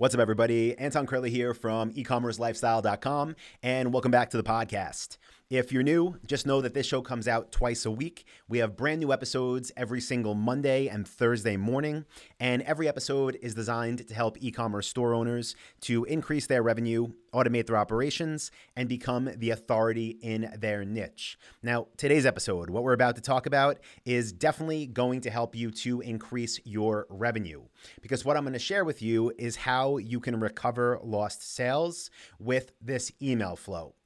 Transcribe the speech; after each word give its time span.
What's 0.00 0.14
up, 0.14 0.20
everybody? 0.22 0.74
Anton 0.78 1.04
Kraly 1.04 1.28
here 1.28 1.52
from 1.52 1.92
ecommercelifestyle.com, 1.92 3.36
and 3.62 3.92
welcome 3.92 4.10
back 4.10 4.30
to 4.30 4.38
the 4.38 4.42
podcast. 4.42 5.18
If 5.50 5.72
you're 5.72 5.82
new, 5.82 6.14
just 6.24 6.46
know 6.46 6.60
that 6.60 6.74
this 6.74 6.86
show 6.86 7.02
comes 7.02 7.26
out 7.26 7.50
twice 7.50 7.84
a 7.84 7.90
week. 7.90 8.24
We 8.48 8.58
have 8.58 8.76
brand 8.76 9.00
new 9.00 9.12
episodes 9.12 9.72
every 9.76 10.00
single 10.00 10.36
Monday 10.36 10.86
and 10.86 11.08
Thursday 11.08 11.56
morning, 11.56 12.04
and 12.38 12.62
every 12.62 12.86
episode 12.86 13.36
is 13.42 13.52
designed 13.52 14.06
to 14.06 14.14
help 14.14 14.36
e 14.40 14.52
commerce 14.52 14.86
store 14.86 15.12
owners 15.12 15.56
to 15.80 16.04
increase 16.04 16.46
their 16.46 16.62
revenue, 16.62 17.08
automate 17.34 17.66
their 17.66 17.76
operations, 17.76 18.52
and 18.76 18.88
become 18.88 19.28
the 19.38 19.50
authority 19.50 20.20
in 20.22 20.54
their 20.56 20.84
niche. 20.84 21.36
Now, 21.64 21.88
today's 21.96 22.26
episode, 22.26 22.70
what 22.70 22.84
we're 22.84 22.92
about 22.92 23.16
to 23.16 23.20
talk 23.20 23.46
about, 23.46 23.80
is 24.04 24.32
definitely 24.32 24.86
going 24.86 25.20
to 25.22 25.30
help 25.30 25.56
you 25.56 25.72
to 25.72 26.00
increase 26.00 26.60
your 26.62 27.08
revenue. 27.10 27.62
Because 28.02 28.24
what 28.24 28.36
I'm 28.36 28.44
going 28.44 28.52
to 28.52 28.60
share 28.60 28.84
with 28.84 29.02
you 29.02 29.32
is 29.36 29.56
how 29.56 29.96
you 29.96 30.20
can 30.20 30.38
recover 30.38 31.00
lost 31.02 31.42
sales 31.42 32.08
with 32.38 32.70
this 32.80 33.10
email 33.20 33.56
flow. 33.56 33.96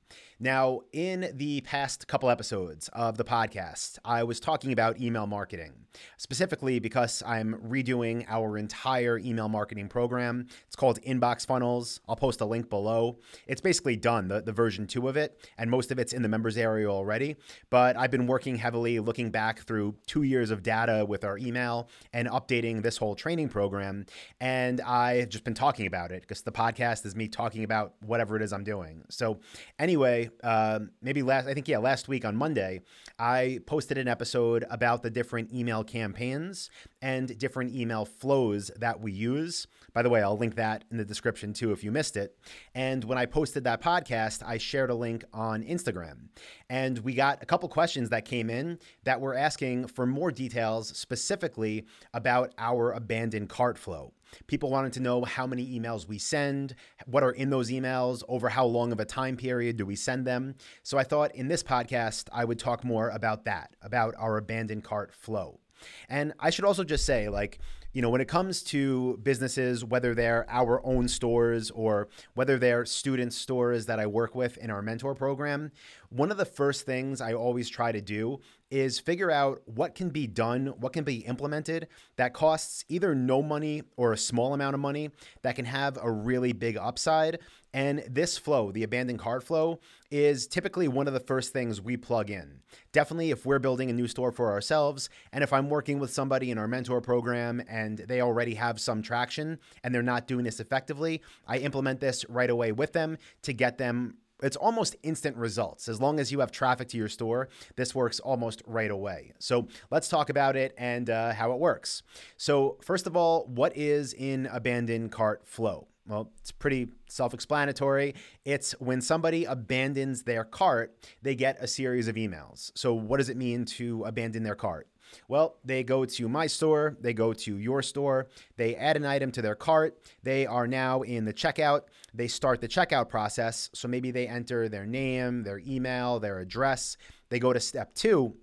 Now, 0.44 0.82
in 0.92 1.32
the 1.36 1.62
past 1.62 2.06
couple 2.06 2.28
episodes 2.28 2.90
of 2.92 3.16
the 3.16 3.24
podcast, 3.24 3.98
I 4.04 4.24
was 4.24 4.38
talking 4.38 4.72
about 4.72 5.00
email 5.00 5.26
marketing, 5.26 5.72
specifically 6.18 6.78
because 6.78 7.22
I'm 7.26 7.54
redoing 7.66 8.26
our 8.28 8.58
entire 8.58 9.16
email 9.16 9.48
marketing 9.48 9.88
program. 9.88 10.48
It's 10.66 10.76
called 10.76 11.00
Inbox 11.00 11.46
Funnels. 11.46 11.98
I'll 12.06 12.14
post 12.14 12.42
a 12.42 12.44
link 12.44 12.68
below. 12.68 13.20
It's 13.46 13.62
basically 13.62 13.96
done, 13.96 14.28
the, 14.28 14.42
the 14.42 14.52
version 14.52 14.86
two 14.86 15.08
of 15.08 15.16
it, 15.16 15.48
and 15.56 15.70
most 15.70 15.90
of 15.90 15.98
it's 15.98 16.12
in 16.12 16.20
the 16.20 16.28
members 16.28 16.58
area 16.58 16.90
already. 16.90 17.36
But 17.70 17.96
I've 17.96 18.10
been 18.10 18.26
working 18.26 18.56
heavily 18.56 19.00
looking 19.00 19.30
back 19.30 19.60
through 19.60 19.94
two 20.06 20.24
years 20.24 20.50
of 20.50 20.62
data 20.62 21.06
with 21.08 21.24
our 21.24 21.38
email 21.38 21.88
and 22.12 22.28
updating 22.28 22.82
this 22.82 22.98
whole 22.98 23.14
training 23.14 23.48
program. 23.48 24.04
And 24.42 24.82
I've 24.82 25.30
just 25.30 25.44
been 25.44 25.54
talking 25.54 25.86
about 25.86 26.12
it 26.12 26.20
because 26.20 26.42
the 26.42 26.52
podcast 26.52 27.06
is 27.06 27.16
me 27.16 27.28
talking 27.28 27.64
about 27.64 27.94
whatever 28.04 28.36
it 28.36 28.42
is 28.42 28.52
I'm 28.52 28.64
doing. 28.64 29.04
So, 29.08 29.40
anyway, 29.78 30.28
um, 30.42 30.90
maybe 31.02 31.22
last, 31.22 31.46
I 31.46 31.54
think, 31.54 31.68
yeah, 31.68 31.78
last 31.78 32.08
week 32.08 32.24
on 32.24 32.36
Monday, 32.36 32.80
I 33.18 33.60
posted 33.66 33.98
an 33.98 34.08
episode 34.08 34.64
about 34.70 35.02
the 35.02 35.10
different 35.10 35.52
email 35.52 35.84
campaigns 35.84 36.70
and 37.00 37.38
different 37.38 37.74
email 37.74 38.04
flows 38.04 38.70
that 38.76 39.00
we 39.00 39.12
use. 39.12 39.66
By 39.94 40.02
the 40.02 40.10
way, 40.10 40.22
I'll 40.22 40.36
link 40.36 40.56
that 40.56 40.84
in 40.90 40.96
the 40.96 41.04
description 41.04 41.52
too 41.52 41.70
if 41.72 41.84
you 41.84 41.92
missed 41.92 42.16
it. 42.16 42.36
And 42.74 43.04
when 43.04 43.16
I 43.16 43.26
posted 43.26 43.64
that 43.64 43.80
podcast, 43.80 44.42
I 44.44 44.58
shared 44.58 44.90
a 44.90 44.94
link 44.94 45.24
on 45.32 45.62
Instagram. 45.62 46.28
And 46.68 46.98
we 46.98 47.14
got 47.14 47.42
a 47.42 47.46
couple 47.46 47.68
questions 47.68 48.10
that 48.10 48.24
came 48.24 48.50
in 48.50 48.80
that 49.04 49.20
were 49.20 49.34
asking 49.34 49.86
for 49.86 50.04
more 50.04 50.32
details 50.32 50.88
specifically 50.88 51.86
about 52.12 52.52
our 52.58 52.92
abandoned 52.92 53.48
cart 53.48 53.78
flow. 53.78 54.12
People 54.48 54.68
wanted 54.68 54.92
to 54.94 55.00
know 55.00 55.22
how 55.22 55.46
many 55.46 55.78
emails 55.78 56.08
we 56.08 56.18
send, 56.18 56.74
what 57.06 57.22
are 57.22 57.30
in 57.30 57.50
those 57.50 57.70
emails, 57.70 58.24
over 58.28 58.48
how 58.48 58.64
long 58.66 58.90
of 58.90 58.98
a 58.98 59.04
time 59.04 59.36
period 59.36 59.76
do 59.76 59.86
we 59.86 59.94
send 59.94 60.26
them. 60.26 60.56
So 60.82 60.98
I 60.98 61.04
thought 61.04 61.32
in 61.36 61.46
this 61.46 61.62
podcast, 61.62 62.28
I 62.32 62.44
would 62.44 62.58
talk 62.58 62.82
more 62.82 63.10
about 63.10 63.44
that, 63.44 63.76
about 63.80 64.14
our 64.18 64.38
abandoned 64.38 64.82
cart 64.82 65.14
flow. 65.14 65.60
And 66.08 66.32
I 66.40 66.50
should 66.50 66.64
also 66.64 66.82
just 66.82 67.04
say, 67.04 67.28
like, 67.28 67.60
you 67.94 68.02
know, 68.02 68.10
when 68.10 68.20
it 68.20 68.26
comes 68.26 68.62
to 68.64 69.18
businesses, 69.22 69.84
whether 69.84 70.14
they're 70.16 70.44
our 70.48 70.84
own 70.84 71.06
stores 71.06 71.70
or 71.70 72.08
whether 72.34 72.58
they're 72.58 72.84
student 72.84 73.32
stores 73.32 73.86
that 73.86 74.00
I 74.00 74.06
work 74.06 74.34
with 74.34 74.56
in 74.58 74.68
our 74.68 74.82
mentor 74.82 75.14
program, 75.14 75.70
one 76.10 76.32
of 76.32 76.36
the 76.36 76.44
first 76.44 76.86
things 76.86 77.20
I 77.20 77.34
always 77.34 77.68
try 77.68 77.92
to 77.92 78.00
do 78.00 78.40
is 78.68 78.98
figure 78.98 79.30
out 79.30 79.62
what 79.66 79.94
can 79.94 80.10
be 80.10 80.26
done, 80.26 80.74
what 80.80 80.92
can 80.92 81.04
be 81.04 81.18
implemented 81.18 81.86
that 82.16 82.34
costs 82.34 82.84
either 82.88 83.14
no 83.14 83.40
money 83.40 83.84
or 83.96 84.12
a 84.12 84.18
small 84.18 84.54
amount 84.54 84.74
of 84.74 84.80
money 84.80 85.10
that 85.42 85.54
can 85.54 85.64
have 85.64 85.96
a 86.02 86.10
really 86.10 86.52
big 86.52 86.76
upside. 86.76 87.38
And 87.74 88.04
this 88.08 88.38
flow, 88.38 88.70
the 88.70 88.84
abandoned 88.84 89.18
cart 89.18 89.42
flow, 89.42 89.80
is 90.08 90.46
typically 90.46 90.86
one 90.86 91.08
of 91.08 91.12
the 91.12 91.18
first 91.18 91.52
things 91.52 91.82
we 91.82 91.96
plug 91.96 92.30
in. 92.30 92.60
Definitely 92.92 93.32
if 93.32 93.44
we're 93.44 93.58
building 93.58 93.90
a 93.90 93.92
new 93.92 94.06
store 94.06 94.30
for 94.30 94.52
ourselves, 94.52 95.10
and 95.32 95.42
if 95.42 95.52
I'm 95.52 95.68
working 95.68 95.98
with 95.98 96.12
somebody 96.12 96.52
in 96.52 96.56
our 96.56 96.68
mentor 96.68 97.00
program 97.00 97.60
and 97.68 97.98
they 97.98 98.20
already 98.20 98.54
have 98.54 98.80
some 98.80 99.02
traction 99.02 99.58
and 99.82 99.92
they're 99.92 100.02
not 100.02 100.28
doing 100.28 100.44
this 100.44 100.60
effectively, 100.60 101.20
I 101.48 101.58
implement 101.58 101.98
this 101.98 102.24
right 102.28 102.48
away 102.48 102.70
with 102.70 102.92
them 102.92 103.18
to 103.42 103.52
get 103.52 103.76
them 103.76 104.18
it's 104.42 104.56
almost 104.56 104.96
instant 105.02 105.36
results. 105.36 105.88
As 105.88 106.00
long 106.00 106.18
as 106.20 106.30
you 106.30 106.40
have 106.40 106.50
traffic 106.50 106.88
to 106.88 106.96
your 106.98 107.08
store, 107.08 107.48
this 107.76 107.94
works 107.94 108.20
almost 108.20 108.62
right 108.66 108.90
away. 108.90 109.32
So 109.38 109.68
let's 109.90 110.08
talk 110.08 110.28
about 110.28 110.56
it 110.56 110.74
and 110.76 111.08
uh, 111.08 111.32
how 111.32 111.52
it 111.52 111.58
works. 111.58 112.02
So, 112.36 112.76
first 112.82 113.06
of 113.06 113.16
all, 113.16 113.46
what 113.46 113.74
is 113.76 114.12
in 114.12 114.46
abandoned 114.46 115.12
cart 115.12 115.46
flow? 115.46 115.86
Well, 116.06 116.30
it's 116.40 116.52
pretty 116.52 116.88
self 117.08 117.32
explanatory. 117.32 118.14
It's 118.44 118.72
when 118.72 119.00
somebody 119.00 119.44
abandons 119.44 120.22
their 120.22 120.44
cart, 120.44 120.94
they 121.22 121.34
get 121.34 121.56
a 121.60 121.66
series 121.66 122.08
of 122.08 122.16
emails. 122.16 122.72
So, 122.74 122.92
what 122.92 123.18
does 123.18 123.30
it 123.30 123.36
mean 123.36 123.64
to 123.66 124.04
abandon 124.04 124.42
their 124.42 124.54
cart? 124.54 124.88
Well, 125.28 125.56
they 125.64 125.82
go 125.82 126.04
to 126.04 126.28
my 126.28 126.46
store, 126.46 126.96
they 127.00 127.12
go 127.14 127.32
to 127.32 127.56
your 127.56 127.82
store, 127.82 128.28
they 128.56 128.74
add 128.76 128.96
an 128.96 129.04
item 129.04 129.30
to 129.32 129.42
their 129.42 129.54
cart, 129.54 129.98
they 130.22 130.46
are 130.46 130.66
now 130.66 131.02
in 131.02 131.24
the 131.24 131.32
checkout, 131.32 131.82
they 132.12 132.26
start 132.26 132.60
the 132.60 132.68
checkout 132.68 133.08
process. 133.08 133.70
So 133.74 133.86
maybe 133.86 134.10
they 134.10 134.26
enter 134.26 134.68
their 134.68 134.86
name, 134.86 135.42
their 135.42 135.60
email, 135.60 136.20
their 136.20 136.40
address, 136.40 136.96
they 137.28 137.38
go 137.38 137.52
to 137.52 137.60
step 137.60 137.94
two 137.94 138.34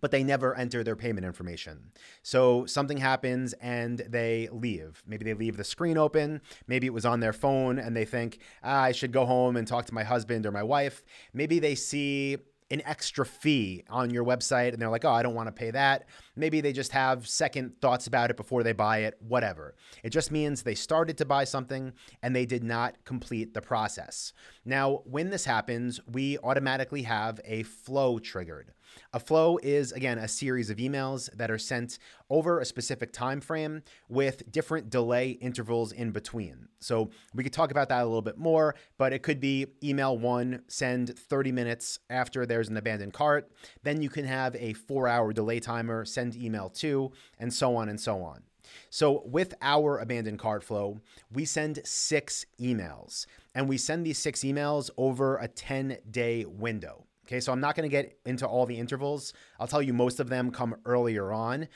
but 0.00 0.10
they 0.10 0.22
never 0.22 0.54
enter 0.54 0.82
their 0.82 0.96
payment 0.96 1.26
information. 1.26 1.92
So 2.22 2.66
something 2.66 2.98
happens 2.98 3.52
and 3.54 3.98
they 4.08 4.48
leave. 4.52 5.02
Maybe 5.06 5.24
they 5.24 5.34
leave 5.34 5.56
the 5.56 5.64
screen 5.64 5.98
open. 5.98 6.40
Maybe 6.66 6.86
it 6.86 6.92
was 6.92 7.06
on 7.06 7.20
their 7.20 7.32
phone 7.32 7.78
and 7.78 7.96
they 7.96 8.04
think, 8.04 8.38
ah, 8.62 8.82
I 8.82 8.92
should 8.92 9.12
go 9.12 9.24
home 9.26 9.56
and 9.56 9.66
talk 9.66 9.86
to 9.86 9.94
my 9.94 10.04
husband 10.04 10.46
or 10.46 10.52
my 10.52 10.62
wife. 10.62 11.04
Maybe 11.32 11.58
they 11.58 11.74
see 11.74 12.38
an 12.70 12.82
extra 12.84 13.24
fee 13.24 13.84
on 13.88 14.10
your 14.10 14.24
website 14.24 14.72
and 14.72 14.82
they're 14.82 14.90
like, 14.90 15.04
oh, 15.04 15.12
I 15.12 15.22
don't 15.22 15.34
want 15.34 15.46
to 15.46 15.52
pay 15.52 15.70
that. 15.70 16.06
Maybe 16.34 16.60
they 16.60 16.72
just 16.72 16.92
have 16.92 17.28
second 17.28 17.80
thoughts 17.80 18.06
about 18.06 18.30
it 18.30 18.36
before 18.36 18.62
they 18.62 18.72
buy 18.72 18.98
it, 18.98 19.14
whatever. 19.20 19.76
It 20.02 20.10
just 20.10 20.32
means 20.32 20.62
they 20.62 20.74
started 20.74 21.16
to 21.18 21.24
buy 21.24 21.44
something 21.44 21.92
and 22.22 22.34
they 22.34 22.46
did 22.46 22.64
not 22.64 22.96
complete 23.04 23.54
the 23.54 23.60
process. 23.60 24.32
Now, 24.64 25.02
when 25.04 25.30
this 25.30 25.44
happens, 25.44 26.00
we 26.10 26.38
automatically 26.38 27.02
have 27.02 27.40
a 27.44 27.62
flow 27.62 28.18
triggered. 28.18 28.72
A 29.12 29.20
flow 29.20 29.58
is 29.62 29.92
again 29.92 30.18
a 30.18 30.28
series 30.28 30.70
of 30.70 30.78
emails 30.78 31.30
that 31.36 31.50
are 31.50 31.58
sent 31.58 31.98
over 32.30 32.60
a 32.60 32.64
specific 32.64 33.12
time 33.12 33.40
frame 33.40 33.82
with 34.08 34.50
different 34.50 34.90
delay 34.90 35.30
intervals 35.30 35.92
in 35.92 36.10
between. 36.10 36.68
So 36.80 37.10
we 37.34 37.42
could 37.44 37.52
talk 37.52 37.70
about 37.70 37.88
that 37.88 38.02
a 38.02 38.06
little 38.06 38.22
bit 38.22 38.38
more, 38.38 38.74
but 38.98 39.12
it 39.12 39.22
could 39.22 39.40
be 39.40 39.66
email 39.82 40.16
1 40.18 40.62
send 40.68 41.18
30 41.18 41.52
minutes 41.52 41.98
after 42.10 42.46
there's 42.46 42.68
an 42.68 42.76
abandoned 42.76 43.12
cart, 43.12 43.50
then 43.82 44.02
you 44.02 44.08
can 44.08 44.24
have 44.24 44.54
a 44.56 44.74
4-hour 44.74 45.32
delay 45.32 45.60
timer 45.60 46.04
send 46.04 46.36
email 46.36 46.68
2 46.68 47.10
and 47.38 47.52
so 47.52 47.76
on 47.76 47.88
and 47.88 48.00
so 48.00 48.22
on. 48.22 48.42
So, 48.90 49.22
with 49.24 49.54
our 49.62 49.98
abandoned 49.98 50.38
cart 50.38 50.64
flow, 50.64 51.00
we 51.32 51.44
send 51.44 51.80
six 51.84 52.46
emails, 52.60 53.26
and 53.54 53.68
we 53.68 53.78
send 53.78 54.04
these 54.04 54.18
six 54.18 54.40
emails 54.40 54.90
over 54.96 55.36
a 55.36 55.48
10 55.48 55.98
day 56.10 56.44
window. 56.44 57.05
Okay, 57.26 57.40
so 57.40 57.50
I'm 57.50 57.60
not 57.60 57.74
going 57.74 57.88
to 57.88 57.90
get 57.90 58.18
into 58.24 58.46
all 58.46 58.66
the 58.66 58.78
intervals. 58.78 59.32
I'll 59.58 59.66
tell 59.66 59.82
you 59.82 59.92
most 59.92 60.20
of 60.20 60.28
them 60.28 60.52
come 60.52 60.76
earlier 60.84 61.32
on, 61.32 61.66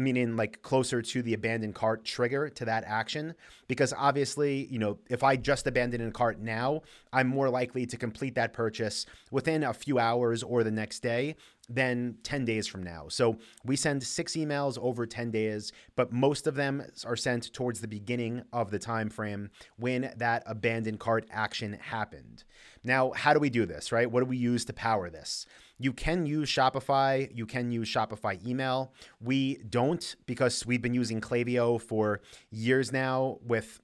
meaning 0.00 0.36
like 0.36 0.62
closer 0.62 1.02
to 1.02 1.22
the 1.22 1.34
abandoned 1.34 1.74
cart 1.74 2.04
trigger 2.04 2.48
to 2.48 2.64
that 2.64 2.84
action. 2.86 3.34
Because 3.68 3.92
obviously, 3.96 4.66
you 4.66 4.78
know, 4.78 4.98
if 5.08 5.22
I 5.22 5.36
just 5.36 5.66
abandon 5.66 6.06
a 6.06 6.10
cart 6.10 6.40
now, 6.40 6.82
I'm 7.12 7.28
more 7.28 7.48
likely 7.48 7.86
to 7.86 7.96
complete 7.96 8.34
that 8.34 8.52
purchase 8.52 9.06
within 9.30 9.62
a 9.62 9.72
few 9.72 9.98
hours 9.98 10.42
or 10.42 10.64
the 10.64 10.70
next 10.70 11.00
day 11.00 11.36
than 11.68 12.16
10 12.24 12.44
days 12.44 12.66
from 12.66 12.82
now. 12.82 13.06
So 13.08 13.38
we 13.64 13.76
send 13.76 14.02
six 14.02 14.32
emails 14.32 14.76
over 14.78 15.06
10 15.06 15.30
days, 15.30 15.72
but 15.94 16.12
most 16.12 16.48
of 16.48 16.56
them 16.56 16.82
are 17.06 17.16
sent 17.16 17.52
towards 17.52 17.80
the 17.80 17.88
beginning 17.88 18.42
of 18.52 18.70
the 18.70 18.78
time 18.78 19.08
frame 19.08 19.50
when 19.76 20.12
that 20.16 20.42
abandoned 20.46 20.98
cart 20.98 21.26
action 21.30 21.74
happened. 21.80 22.42
Now, 22.82 23.12
how 23.12 23.32
do 23.32 23.38
we 23.38 23.50
do 23.50 23.66
this, 23.66 23.92
right? 23.92 24.10
What 24.10 24.20
do 24.20 24.26
we 24.26 24.36
use 24.36 24.64
to 24.64 24.72
power 24.72 25.10
this? 25.10 25.46
You 25.80 25.94
can 25.94 26.26
use 26.26 26.50
Shopify, 26.50 27.34
you 27.34 27.46
can 27.46 27.70
use 27.70 27.88
Shopify 27.88 28.46
email. 28.46 28.92
We 29.18 29.56
don't 29.70 30.14
because 30.26 30.66
we've 30.66 30.82
been 30.82 30.92
using 30.92 31.22
Klaviyo 31.22 31.80
for 31.80 32.20
years 32.50 32.92
now 32.92 33.38
with 33.42 33.80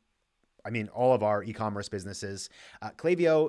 I 0.66 0.70
mean, 0.70 0.88
all 0.88 1.14
of 1.14 1.22
our 1.22 1.42
e 1.44 1.52
commerce 1.52 1.88
businesses. 1.88 2.50
Uh, 2.82 2.90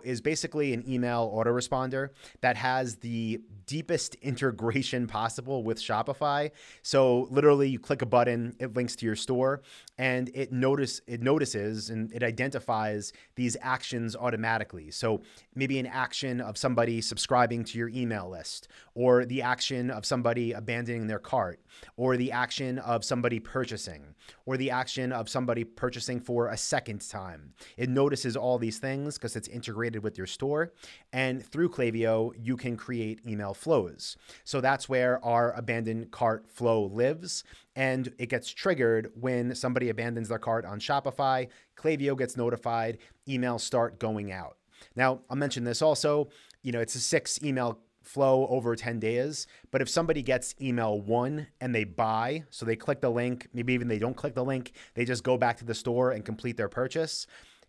is 0.04 0.22
basically 0.22 0.74
an 0.74 0.84
email 0.88 1.34
autoresponder 1.36 2.10
that 2.42 2.56
has 2.56 2.98
the 2.98 3.42
deepest 3.66 4.16
integration 4.22 5.08
possible 5.08 5.64
with 5.64 5.80
Shopify. 5.80 6.52
So 6.84 7.28
literally, 7.30 7.69
you 7.69 7.80
click 7.80 8.02
a 8.02 8.06
button, 8.06 8.56
it 8.60 8.75
links 8.75 8.96
to 8.98 9.06
your 9.06 9.16
store, 9.16 9.62
and 9.98 10.30
it 10.34 10.52
notice 10.52 11.02
it 11.08 11.22
notices 11.22 11.90
and 11.90 12.12
it 12.14 12.24
identifies 12.24 13.14
these 13.36 13.58
actions 13.62 14.16
automatically. 14.16 14.92
So 14.92 15.22
maybe 15.56 15.80
an 15.80 15.88
action 15.88 16.40
of 16.40 16.58
somebody 16.58 17.02
subscribing 17.02 17.64
to 17.66 17.78
your 17.78 17.90
email 17.90 18.30
list, 18.30 18.68
or 18.94 19.25
the 19.25 19.42
action 19.42 19.90
of 19.90 20.06
somebody 20.06 20.54
abandoning 20.54 21.08
their 21.08 21.19
cart, 21.19 21.60
or 21.96 22.18
the 22.18 22.31
action 22.31 22.80
of 22.80 23.04
somebody 23.04 23.40
purchasing, 23.40 24.16
or 24.46 24.58
the 24.58 24.72
action 24.72 25.12
of 25.12 25.30
somebody 25.30 25.64
purchasing 25.64 26.19
for 26.19 26.48
a 26.48 26.58
second 26.58 27.02
time. 27.07 27.54
It 27.77 27.89
notices 27.89 28.36
all 28.36 28.57
these 28.57 28.80
things 28.80 29.18
because 29.18 29.36
it's 29.36 29.48
integrated 29.48 30.04
with 30.04 30.18
your 30.18 30.27
store. 30.27 30.74
And 31.13 31.45
through 31.45 31.69
Klaviyo, 31.69 32.33
you 32.38 32.57
can 32.57 32.77
create 32.77 33.21
email 33.27 33.54
flows. 33.54 34.18
So 34.44 34.62
that's 34.62 34.88
where 34.88 35.24
our 35.25 35.54
abandoned 35.54 36.12
cart 36.12 36.50
flow 36.50 36.83
lives. 36.86 37.44
And 37.75 38.13
it 38.18 38.30
gets 38.30 38.50
triggered 38.50 39.12
when 39.19 39.56
somebody 39.56 39.89
abandons 39.89 40.30
their 40.30 40.39
cart 40.39 40.65
on 40.65 40.80
Shopify. 40.80 41.48
Klaviyo 41.77 42.18
gets 42.18 42.36
notified, 42.36 42.98
emails 43.27 43.62
start 43.62 44.00
going 44.00 44.31
out. 44.31 44.57
Now, 44.95 45.21
I'll 45.30 45.38
mention 45.38 45.63
this 45.63 45.81
also. 45.81 46.30
You 46.63 46.71
know, 46.71 46.80
it's 46.80 46.95
a 46.95 47.00
six 47.00 47.42
email 47.44 47.80
flow 48.07 48.48
over 48.48 48.75
10 48.75 49.00
days. 49.00 49.48
But 49.71 49.81
if 49.81 49.89
somebody 49.89 50.21
gets 50.21 50.56
email 50.62 51.00
one 51.00 51.48
and 51.62 51.74
they 51.74 51.83
buy, 51.83 52.44
so 52.50 52.65
they 52.65 52.75
click 52.75 53.01
the 53.01 53.09
link, 53.09 53.48
maybe 53.54 53.74
even 53.74 53.88
they 53.88 54.00
don't 54.00 54.15
click 54.15 54.36
the 54.36 54.45
link, 54.45 54.71
they 54.94 55.06
just 55.06 55.24
go 55.24 55.38
back 55.38 55.57
to 55.57 55.65
the 55.65 55.75
store 55.75 56.12
and 56.12 56.25
complete 56.25 56.57
their 56.57 56.69
purchase. 56.69 57.27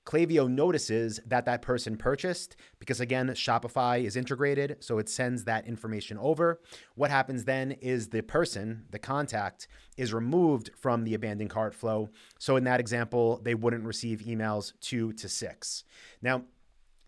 Klaviyo 0.09 0.49
notices 0.49 1.21
that 1.27 1.45
that 1.45 1.61
person 1.61 1.99
purchased 1.99 2.57
because, 2.79 2.99
again, 2.99 3.29
Shopify 3.29 4.03
is 4.03 4.17
integrated, 4.17 4.79
so 4.81 4.97
it 4.97 5.07
sends 5.07 5.45
that 5.45 5.67
information 5.67 6.17
over. 6.17 6.63
What 6.95 7.11
happens 7.11 7.45
then 7.45 7.73
is 7.73 8.09
the 8.09 8.23
person, 8.23 8.87
the 8.91 8.99
contact, 8.99 9.69
is 9.99 10.15
removed 10.15 10.71
from 10.79 11.05
the 11.05 11.13
abandoned 11.13 11.51
cart 11.51 11.75
flow. 11.75 12.09
So, 12.39 12.57
in 12.57 12.65
that 12.65 12.81
example, 12.81 13.39
they 13.45 13.55
wouldn't 13.55 13.85
receive 13.85 14.21
emails 14.21 14.73
two 14.81 15.13
to 15.13 15.29
six. 15.29 15.85
Now, 16.23 16.45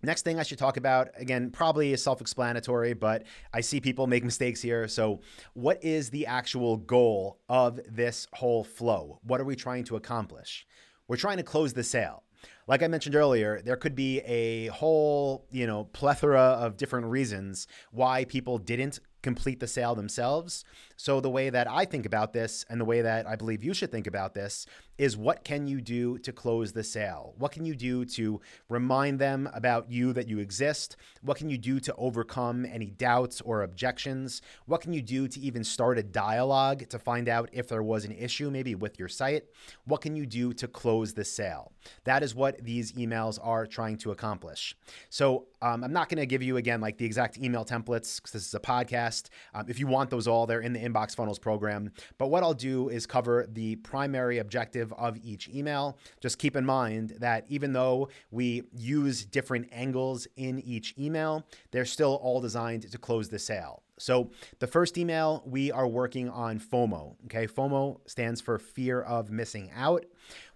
Next 0.02 0.22
thing 0.22 0.38
I 0.38 0.42
should 0.42 0.58
talk 0.58 0.76
about, 0.76 1.08
again, 1.16 1.50
probably 1.50 1.92
is 1.92 2.02
self 2.02 2.20
explanatory, 2.20 2.94
but 2.94 3.24
I 3.52 3.60
see 3.60 3.80
people 3.80 4.06
make 4.06 4.24
mistakes 4.24 4.62
here. 4.62 4.88
So, 4.88 5.20
what 5.54 5.82
is 5.84 6.10
the 6.10 6.26
actual 6.26 6.78
goal 6.78 7.38
of 7.48 7.80
this 7.88 8.26
whole 8.32 8.64
flow? 8.64 9.20
What 9.22 9.40
are 9.40 9.44
we 9.44 9.56
trying 9.56 9.84
to 9.84 9.96
accomplish? 9.96 10.66
We're 11.06 11.16
trying 11.16 11.36
to 11.38 11.42
close 11.42 11.72
the 11.72 11.84
sale. 11.84 12.22
Like 12.66 12.82
I 12.82 12.88
mentioned 12.88 13.16
earlier, 13.16 13.60
there 13.62 13.76
could 13.76 13.94
be 13.94 14.20
a 14.20 14.68
whole, 14.68 15.44
you 15.50 15.66
know, 15.66 15.84
plethora 15.84 16.40
of 16.40 16.76
different 16.76 17.06
reasons 17.06 17.66
why 17.90 18.24
people 18.24 18.58
didn't 18.58 19.00
complete 19.22 19.60
the 19.60 19.66
sale 19.66 19.94
themselves. 19.94 20.64
So, 20.96 21.20
the 21.20 21.28
way 21.28 21.50
that 21.50 21.70
I 21.70 21.84
think 21.84 22.06
about 22.06 22.32
this 22.32 22.64
and 22.70 22.80
the 22.80 22.84
way 22.86 23.02
that 23.02 23.26
I 23.26 23.36
believe 23.36 23.62
you 23.62 23.74
should 23.74 23.90
think 23.90 24.06
about 24.06 24.34
this 24.34 24.66
is 25.00 25.16
what 25.16 25.44
can 25.44 25.66
you 25.66 25.80
do 25.80 26.18
to 26.18 26.30
close 26.30 26.72
the 26.72 26.84
sale? 26.84 27.32
What 27.38 27.52
can 27.52 27.64
you 27.64 27.74
do 27.74 28.04
to 28.04 28.38
remind 28.68 29.18
them 29.18 29.48
about 29.54 29.90
you 29.90 30.12
that 30.12 30.28
you 30.28 30.40
exist? 30.40 30.98
What 31.22 31.38
can 31.38 31.48
you 31.48 31.56
do 31.56 31.80
to 31.80 31.94
overcome 31.96 32.66
any 32.66 32.90
doubts 32.90 33.40
or 33.40 33.62
objections? 33.62 34.42
What 34.66 34.82
can 34.82 34.92
you 34.92 35.00
do 35.00 35.26
to 35.26 35.40
even 35.40 35.64
start 35.64 35.96
a 35.96 36.02
dialogue 36.02 36.86
to 36.90 36.98
find 36.98 37.30
out 37.30 37.48
if 37.50 37.66
there 37.66 37.82
was 37.82 38.04
an 38.04 38.12
issue 38.12 38.50
maybe 38.50 38.74
with 38.74 38.98
your 38.98 39.08
site? 39.08 39.44
What 39.86 40.02
can 40.02 40.16
you 40.16 40.26
do 40.26 40.52
to 40.52 40.68
close 40.68 41.14
the 41.14 41.24
sale? 41.24 41.72
That 42.04 42.22
is 42.22 42.34
what 42.34 42.62
these 42.62 42.92
emails 42.92 43.38
are 43.42 43.66
trying 43.66 43.96
to 43.98 44.10
accomplish. 44.10 44.76
So, 45.08 45.46
um, 45.62 45.84
I'm 45.84 45.92
not 45.92 46.08
going 46.08 46.18
to 46.18 46.26
give 46.26 46.42
you 46.42 46.56
again 46.56 46.80
like 46.80 46.96
the 46.96 47.04
exact 47.04 47.38
email 47.38 47.64
templates 47.64 48.16
because 48.16 48.32
this 48.32 48.46
is 48.46 48.54
a 48.54 48.60
podcast. 48.60 49.28
Um, 49.54 49.66
if 49.68 49.78
you 49.78 49.86
want 49.86 50.08
those 50.08 50.26
all, 50.26 50.46
they're 50.46 50.60
in 50.60 50.72
the 50.72 50.78
inbox 50.78 51.14
funnels 51.14 51.38
program. 51.38 51.90
But 52.16 52.28
what 52.28 52.42
I'll 52.42 52.54
do 52.54 52.88
is 52.88 53.06
cover 53.06 53.46
the 53.50 53.76
primary 53.76 54.38
objective 54.38 54.89
of 54.96 55.16
each 55.22 55.48
email. 55.48 55.98
Just 56.20 56.38
keep 56.38 56.56
in 56.56 56.64
mind 56.64 57.16
that 57.18 57.44
even 57.48 57.72
though 57.72 58.08
we 58.30 58.62
use 58.72 59.24
different 59.24 59.68
angles 59.72 60.26
in 60.36 60.60
each 60.60 60.94
email, 60.98 61.44
they're 61.70 61.84
still 61.84 62.18
all 62.22 62.40
designed 62.40 62.90
to 62.90 62.98
close 62.98 63.28
the 63.28 63.38
sale. 63.38 63.82
So, 64.00 64.30
the 64.60 64.66
first 64.66 64.96
email, 64.96 65.42
we 65.44 65.70
are 65.70 65.86
working 65.86 66.30
on 66.30 66.58
FOMO. 66.58 67.16
Okay, 67.26 67.46
FOMO 67.46 68.00
stands 68.06 68.40
for 68.40 68.58
fear 68.58 69.02
of 69.02 69.30
missing 69.30 69.70
out. 69.76 70.06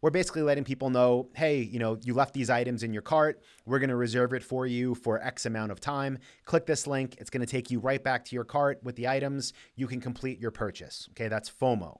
We're 0.00 0.10
basically 0.10 0.42
letting 0.42 0.64
people 0.64 0.88
know 0.88 1.28
hey, 1.34 1.58
you 1.58 1.78
know, 1.78 1.98
you 2.02 2.14
left 2.14 2.32
these 2.32 2.48
items 2.48 2.82
in 2.82 2.94
your 2.94 3.02
cart. 3.02 3.42
We're 3.66 3.80
going 3.80 3.90
to 3.90 3.96
reserve 3.96 4.32
it 4.32 4.42
for 4.42 4.66
you 4.66 4.94
for 4.94 5.22
X 5.22 5.44
amount 5.44 5.72
of 5.72 5.80
time. 5.80 6.18
Click 6.46 6.64
this 6.64 6.86
link. 6.86 7.16
It's 7.18 7.30
going 7.30 7.44
to 7.44 7.50
take 7.50 7.70
you 7.70 7.80
right 7.80 8.02
back 8.02 8.24
to 8.26 8.34
your 8.34 8.44
cart 8.44 8.80
with 8.82 8.96
the 8.96 9.08
items. 9.08 9.52
You 9.76 9.86
can 9.86 10.00
complete 10.00 10.40
your 10.40 10.50
purchase. 10.50 11.08
Okay, 11.12 11.28
that's 11.28 11.50
FOMO. 11.50 11.98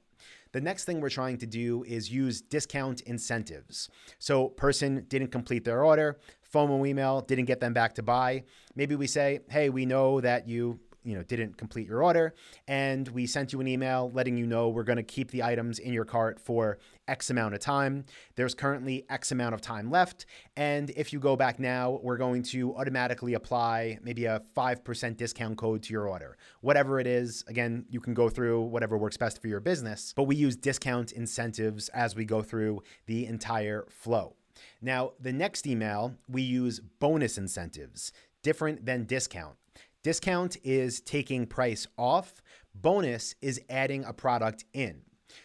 The 0.55 0.61
next 0.61 0.85
thing 0.85 1.01
we're 1.01 1.11
trying 1.11 1.39
to 1.39 1.47
do 1.47 1.83
is 1.83 2.13
use 2.13 2.41
discount 2.41 3.01
incentives. 3.01 3.91
So, 4.21 4.51
person 4.51 5.05
didn't 5.09 5.33
complete 5.33 5.65
their 5.65 5.83
order, 5.83 6.21
FOMO 6.55 6.87
email 6.87 7.23
didn't 7.23 7.47
get 7.47 7.59
them 7.59 7.73
back 7.73 7.97
to 7.97 8.05
buy. 8.05 8.45
Maybe 8.77 8.95
we 8.95 9.09
say, 9.09 9.41
hey, 9.51 9.69
we 9.69 9.85
know 9.85 10.21
that 10.21 10.47
you 10.47 10.79
you 11.05 11.15
know 11.15 11.23
didn't 11.23 11.57
complete 11.57 11.87
your 11.87 12.03
order. 12.03 12.35
And 12.67 13.07
we 13.09 13.27
sent 13.27 13.53
you 13.53 13.61
an 13.61 13.69
email 13.69 14.11
letting 14.15 14.37
you 14.37 14.47
know 14.47 14.69
we're 14.69 14.85
going 14.85 14.97
to 14.97 15.03
keep 15.03 15.31
the 15.31 15.43
items 15.43 15.79
in 15.79 15.93
your 15.93 16.05
cart 16.05 16.41
for 16.41 16.79
x 17.07 17.31
amount 17.31 17.55
of 17.55 17.61
time. 17.61 18.05
There's 18.35 18.55
currently 18.55 19.05
x 19.09 19.31
amount 19.33 19.55
of 19.55 19.61
time 19.61 19.91
left. 19.91 20.27
And 20.57 20.91
if 20.91 21.13
you 21.13 21.21
go 21.21 21.37
back 21.37 21.59
now 21.59 22.01
we're 22.03 22.17
going 22.17 22.43
to 22.45 22.75
automatically 22.77 23.35
apply 23.35 23.99
maybe 24.03 24.25
a 24.25 24.43
5% 24.57 25.17
discount 25.17 25.59
code 25.59 25.83
to 25.85 25.93
your 25.93 26.09
order. 26.09 26.37
Whatever 26.61 26.99
it 26.99 27.07
is 27.07 27.45
again 27.47 27.85
you 27.89 28.01
can 28.01 28.15
go 28.15 28.29
through 28.29 28.63
whatever 28.63 28.97
works 28.97 29.17
best 29.17 29.41
for 29.41 29.49
your 29.49 29.61
business 29.61 30.13
but 30.17 30.25
we 30.25 30.37
use 30.37 30.57
discount 30.57 31.13
incentives 31.13 31.89
as 31.91 32.17
we 32.17 32.25
go 32.25 32.43
through 32.43 32.83
the 33.07 33.27
entire 33.27 33.87
flow. 33.91 34.35
Now, 34.81 35.13
the 35.21 35.33
next 35.33 35.67
email, 35.67 36.15
we 36.29 36.43
use 36.43 36.81
bonus 36.81 37.39
incentives, 37.39 38.13
different 38.43 38.87
than 38.87 39.05
discount. 39.05 39.57
Discount 40.05 40.59
is 40.63 41.01
taking 41.01 41.47
price 41.47 41.87
off, 41.97 42.43
bonus 42.75 43.35
is 43.41 43.61
adding 43.71 44.05
a 44.05 44.13
product 44.13 44.67
in. 44.75 45.01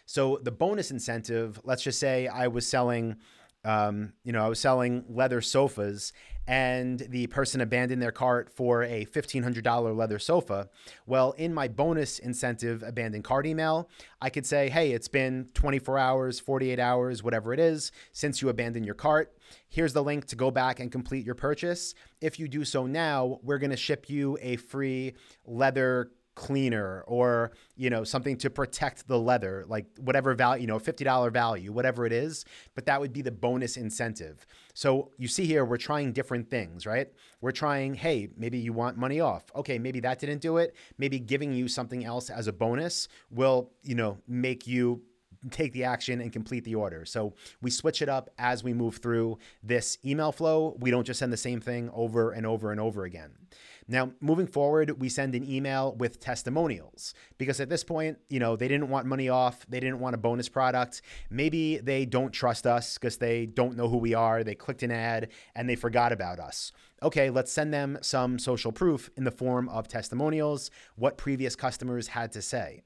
So 0.05 0.37
the 0.43 0.51
bonus 0.51 0.91
incentive, 0.91 1.61
let's 1.63 1.81
just 1.81 1.97
say 1.97 2.27
I 2.27 2.47
was 2.49 2.67
selling 2.67 3.15
um, 3.65 4.13
you 4.23 4.31
know, 4.31 4.43
I 4.43 4.47
was 4.47 4.59
selling 4.59 5.03
leather 5.09 5.41
sofas 5.41 6.13
and 6.49 6.99
the 7.09 7.27
person 7.27 7.61
abandoned 7.61 8.01
their 8.01 8.11
cart 8.11 8.49
for 8.49 8.81
a 8.81 9.05
$1,500 9.05 9.95
leather 9.95 10.17
sofa. 10.17 10.67
Well, 11.05 11.33
in 11.33 11.53
my 11.53 11.67
bonus 11.67 12.17
incentive 12.17 12.81
abandoned 12.81 13.23
cart 13.23 13.45
email, 13.45 13.87
I 14.19 14.31
could 14.31 14.47
say, 14.47 14.67
hey, 14.69 14.91
it's 14.91 15.07
been 15.07 15.49
24 15.53 15.99
hours, 15.99 16.39
48 16.39 16.79
hours, 16.79 17.21
whatever 17.21 17.53
it 17.53 17.59
is, 17.59 17.91
since 18.13 18.41
you 18.41 18.49
abandoned 18.49 18.83
your 18.83 18.95
cart. 18.95 19.37
Here's 19.67 19.93
the 19.93 20.03
link 20.03 20.25
to 20.25 20.35
go 20.35 20.49
back 20.49 20.79
and 20.79 20.91
complete 20.91 21.23
your 21.23 21.35
purchase. 21.35 21.93
If 22.19 22.39
you 22.39 22.47
do 22.47 22.65
so 22.65 22.87
now, 22.87 23.39
we're 23.43 23.59
going 23.59 23.69
to 23.69 23.77
ship 23.77 24.09
you 24.09 24.35
a 24.41 24.55
free 24.55 25.13
leather 25.45 26.09
cleaner 26.39 27.03
or 27.05 27.51
you 27.75 27.89
know 27.89 28.05
something 28.05 28.37
to 28.37 28.49
protect 28.49 29.05
the 29.09 29.19
leather 29.19 29.65
like 29.67 29.85
whatever 29.97 30.33
value 30.33 30.61
you 30.61 30.67
know 30.67 30.79
$50 30.79 31.33
value 31.33 31.69
whatever 31.69 32.05
it 32.05 32.13
is 32.13 32.45
but 32.75 32.85
that 32.85 33.01
would 33.01 33.11
be 33.11 33.21
the 33.21 33.29
bonus 33.29 33.75
incentive 33.75 34.47
so 34.73 35.11
you 35.17 35.27
see 35.27 35.45
here 35.45 35.65
we're 35.65 35.75
trying 35.75 36.13
different 36.13 36.49
things 36.49 36.85
right 36.85 37.09
we're 37.41 37.51
trying 37.51 37.93
hey 37.93 38.29
maybe 38.37 38.57
you 38.57 38.71
want 38.71 38.95
money 38.95 39.19
off 39.19 39.51
okay 39.53 39.77
maybe 39.77 39.99
that 39.99 40.17
didn't 40.17 40.39
do 40.39 40.55
it 40.55 40.77
maybe 40.97 41.19
giving 41.19 41.51
you 41.51 41.67
something 41.67 42.05
else 42.05 42.29
as 42.29 42.47
a 42.47 42.53
bonus 42.53 43.09
will 43.29 43.69
you 43.83 43.95
know 43.95 44.17
make 44.25 44.65
you 44.65 45.01
take 45.51 45.73
the 45.73 45.83
action 45.83 46.19
and 46.21 46.33
complete 46.33 46.63
the 46.65 46.75
order. 46.75 47.05
So 47.05 47.33
we 47.61 47.71
switch 47.71 48.01
it 48.01 48.09
up 48.09 48.29
as 48.37 48.63
we 48.63 48.73
move 48.73 48.97
through 48.97 49.39
this 49.63 49.97
email 50.05 50.31
flow. 50.31 50.75
We 50.79 50.91
don't 50.91 51.05
just 51.05 51.19
send 51.19 51.31
the 51.31 51.37
same 51.37 51.61
thing 51.61 51.89
over 51.93 52.31
and 52.31 52.45
over 52.45 52.71
and 52.71 52.79
over 52.79 53.05
again. 53.05 53.31
Now, 53.91 54.11
moving 54.21 54.45
forward, 54.45 55.01
we 55.01 55.09
send 55.09 55.33
an 55.33 55.49
email 55.49 55.95
with 55.95 56.19
testimonials 56.19 57.15
because 57.39 57.59
at 57.59 57.69
this 57.69 57.83
point, 57.83 58.19
you 58.29 58.39
know, 58.39 58.55
they 58.55 58.67
didn't 58.67 58.89
want 58.89 59.07
money 59.07 59.29
off, 59.29 59.65
they 59.67 59.79
didn't 59.79 59.99
want 59.99 60.13
a 60.13 60.19
bonus 60.19 60.47
product. 60.47 61.01
Maybe 61.31 61.77
they 61.79 62.05
don't 62.05 62.31
trust 62.31 62.67
us 62.67 62.99
because 62.99 63.17
they 63.17 63.47
don't 63.47 63.75
know 63.75 63.89
who 63.89 63.97
we 63.97 64.13
are. 64.13 64.43
They 64.43 64.53
clicked 64.53 64.83
an 64.83 64.91
ad 64.91 65.29
and 65.55 65.67
they 65.67 65.75
forgot 65.75 66.11
about 66.11 66.39
us. 66.39 66.71
Okay, 67.01 67.31
let's 67.31 67.51
send 67.51 67.73
them 67.73 67.97
some 68.01 68.37
social 68.37 68.71
proof 68.71 69.09
in 69.17 69.23
the 69.23 69.31
form 69.31 69.67
of 69.69 69.87
testimonials, 69.87 70.69
what 70.95 71.17
previous 71.17 71.55
customers 71.55 72.09
had 72.09 72.31
to 72.33 72.43
say. 72.43 72.83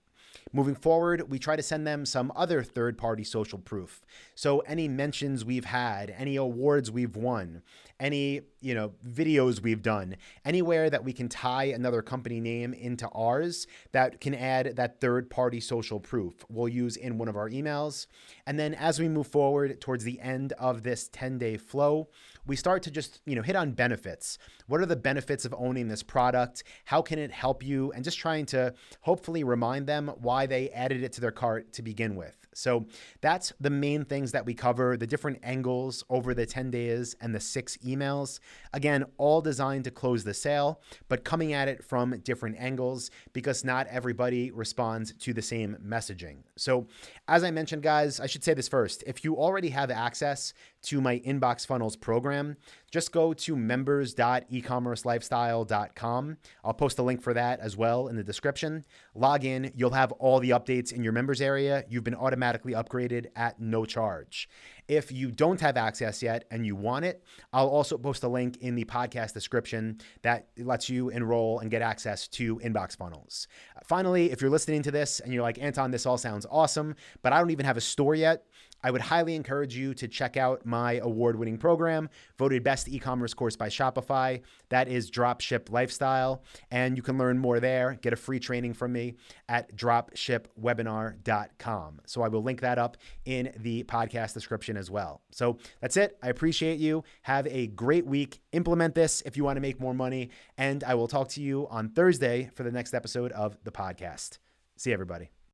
Moving 0.55 0.75
forward, 0.75 1.31
we 1.31 1.39
try 1.39 1.55
to 1.55 1.63
send 1.63 1.87
them 1.87 2.05
some 2.05 2.31
other 2.35 2.61
third 2.61 2.95
party 2.95 3.23
social 3.23 3.57
proof. 3.57 4.05
So 4.35 4.59
any 4.59 4.87
mentions 4.87 5.43
we've 5.43 5.65
had, 5.65 6.11
any 6.11 6.35
awards 6.35 6.91
we've 6.91 7.15
won, 7.15 7.63
any, 7.99 8.41
you 8.61 8.75
know, 8.75 8.91
videos 9.03 9.61
we've 9.63 9.81
done, 9.81 10.15
anywhere 10.45 10.91
that 10.91 11.03
we 11.03 11.11
can 11.11 11.27
tie 11.27 11.65
another 11.65 12.03
company 12.03 12.39
name 12.39 12.73
into 12.73 13.07
ours 13.09 13.65
that 13.93 14.21
can 14.21 14.35
add 14.35 14.75
that 14.75 15.01
third 15.01 15.31
party 15.31 15.59
social 15.59 15.99
proof. 15.99 16.45
We'll 16.49 16.69
use 16.69 16.97
in 16.97 17.17
one 17.17 17.27
of 17.27 17.35
our 17.35 17.49
emails. 17.49 18.05
And 18.45 18.59
then 18.59 18.75
as 18.75 18.99
we 18.99 19.09
move 19.09 19.27
forward 19.27 19.81
towards 19.81 20.03
the 20.03 20.19
end 20.19 20.53
of 20.53 20.83
this 20.83 21.09
10-day 21.09 21.57
flow, 21.57 22.09
we 22.45 22.55
start 22.55 22.83
to 22.83 22.91
just, 22.91 23.21
you 23.25 23.35
know, 23.35 23.41
hit 23.41 23.55
on 23.55 23.71
benefits. 23.71 24.37
What 24.67 24.81
are 24.81 24.85
the 24.85 24.95
benefits 24.95 25.45
of 25.45 25.53
owning 25.57 25.87
this 25.87 26.03
product? 26.03 26.63
How 26.85 27.01
can 27.01 27.19
it 27.19 27.31
help 27.31 27.63
you? 27.63 27.91
And 27.93 28.03
just 28.03 28.17
trying 28.17 28.45
to 28.47 28.73
hopefully 29.01 29.43
remind 29.43 29.87
them 29.87 30.11
why 30.19 30.45
they 30.45 30.69
added 30.69 31.03
it 31.03 31.13
to 31.13 31.21
their 31.21 31.31
cart 31.31 31.73
to 31.73 31.81
begin 31.81 32.15
with. 32.15 32.37
So 32.55 32.85
that's 33.21 33.53
the 33.59 33.69
main 33.69 34.05
things 34.05 34.31
that 34.31 34.45
we 34.45 34.53
cover 34.53 34.97
the 34.97 35.07
different 35.07 35.39
angles 35.43 36.03
over 36.09 36.33
the 36.33 36.45
10 36.45 36.71
days 36.71 37.15
and 37.21 37.33
the 37.33 37.39
six 37.39 37.77
emails. 37.77 38.39
Again, 38.73 39.05
all 39.17 39.41
designed 39.41 39.85
to 39.85 39.91
close 39.91 40.23
the 40.23 40.33
sale, 40.33 40.81
but 41.09 41.23
coming 41.23 41.53
at 41.53 41.67
it 41.67 41.83
from 41.83 42.17
different 42.19 42.57
angles 42.59 43.09
because 43.33 43.63
not 43.63 43.87
everybody 43.87 44.51
responds 44.51 45.13
to 45.13 45.33
the 45.33 45.41
same 45.41 45.77
messaging. 45.85 46.37
So, 46.55 46.87
as 47.27 47.43
I 47.43 47.51
mentioned, 47.51 47.83
guys, 47.83 48.19
I 48.19 48.27
should 48.27 48.43
say 48.43 48.53
this 48.53 48.67
first. 48.67 49.03
If 49.07 49.23
you 49.23 49.37
already 49.37 49.69
have 49.69 49.89
access 49.89 50.53
to 50.83 51.01
my 51.01 51.17
inbox 51.19 51.65
funnels 51.65 51.95
program, 51.95 52.57
just 52.91 53.11
go 53.11 53.33
to 53.33 53.55
members.ecommercelifestyle.com. 53.55 56.37
I'll 56.63 56.73
post 56.73 56.99
a 56.99 57.03
link 57.03 57.21
for 57.21 57.33
that 57.33 57.59
as 57.59 57.75
well 57.75 58.07
in 58.07 58.15
the 58.15 58.23
description. 58.23 58.85
Log 59.15 59.43
in, 59.45 59.71
you'll 59.75 59.89
have 59.91 60.11
all 60.13 60.39
the 60.39 60.51
updates 60.51 60.93
in 60.93 61.03
your 61.03 61.13
members 61.13 61.41
area. 61.41 61.83
You've 61.89 62.03
been 62.03 62.15
automatically 62.15 62.73
upgraded 62.73 63.27
at 63.35 63.59
no 63.59 63.85
charge. 63.85 64.47
If 64.87 65.11
you 65.11 65.31
don't 65.31 65.59
have 65.61 65.77
access 65.77 66.21
yet 66.21 66.45
and 66.51 66.65
you 66.65 66.75
want 66.75 67.05
it, 67.05 67.23
I'll 67.51 67.69
also 67.69 67.97
post 67.97 68.23
a 68.23 68.27
link 68.27 68.57
in 68.57 68.75
the 68.75 68.85
podcast 68.85 69.33
description 69.33 69.99
that 70.21 70.47
lets 70.57 70.89
you 70.89 71.09
enroll 71.09 71.59
and 71.59 71.71
get 71.71 71.81
access 71.81 72.27
to 72.29 72.59
inbox 72.59 72.97
funnels. 72.97 73.47
Finally, 73.85 74.31
if 74.31 74.41
you're 74.41 74.49
listening 74.49 74.83
to 74.83 74.91
this 74.91 75.19
and 75.19 75.33
you're 75.33 75.43
like, 75.43 75.59
Anton, 75.59 75.91
this 75.91 76.05
all 76.05 76.17
sounds 76.17 76.45
awesome, 76.49 76.95
but 77.21 77.33
I 77.33 77.39
don't 77.39 77.51
even 77.51 77.65
have 77.65 77.77
a 77.77 77.81
store 77.81 78.15
yet, 78.15 78.45
I 78.83 78.91
would 78.91 79.01
highly 79.01 79.35
encourage 79.35 79.75
you 79.75 79.93
to 79.93 80.07
check 80.09 80.35
out 80.35 80.65
my 80.65 80.95
award 80.95 81.37
winning 81.37 81.57
program, 81.57 82.09
voted 82.37 82.63
best 82.63 82.89
e 82.89 82.99
commerce 82.99 83.33
course 83.33 83.55
by 83.55 83.69
Shopify. 83.69 84.41
That 84.69 84.89
is 84.89 85.09
Dropship 85.09 85.71
Lifestyle. 85.71 86.43
And 86.69 86.97
you 86.97 87.03
can 87.03 87.17
learn 87.17 87.39
more 87.39 87.61
there, 87.61 87.97
get 88.01 88.11
a 88.11 88.17
free 88.17 88.39
training 88.39 88.73
from 88.73 88.91
me 88.91 89.15
at 89.47 89.73
dropshipwebinar.com. 89.75 92.01
So 92.05 92.23
I 92.23 92.27
will 92.27 92.43
link 92.43 92.59
that 92.61 92.77
up 92.77 92.97
in 93.23 93.53
the 93.57 93.85
podcast 93.85 94.33
description 94.33 94.72
as 94.77 94.89
well. 94.89 95.21
So 95.31 95.57
that's 95.81 95.97
it. 95.97 96.17
I 96.21 96.29
appreciate 96.29 96.79
you. 96.79 97.03
Have 97.23 97.47
a 97.47 97.67
great 97.67 98.05
week. 98.05 98.41
Implement 98.51 98.95
this 98.95 99.21
if 99.25 99.37
you 99.37 99.43
want 99.43 99.57
to 99.57 99.61
make 99.61 99.79
more 99.79 99.93
money. 99.93 100.29
And 100.57 100.83
I 100.83 100.95
will 100.95 101.07
talk 101.07 101.29
to 101.29 101.41
you 101.41 101.67
on 101.69 101.89
Thursday 101.89 102.49
for 102.55 102.63
the 102.63 102.71
next 102.71 102.93
episode 102.93 103.31
of 103.31 103.57
the 103.63 103.71
podcast. 103.71 104.39
See 104.77 104.91
everybody. 104.93 105.42